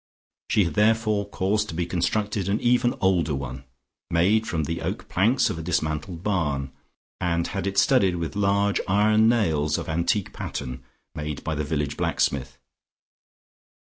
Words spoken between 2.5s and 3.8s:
even older one